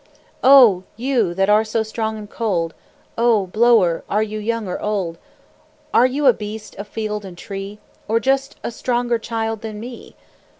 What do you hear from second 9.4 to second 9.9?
than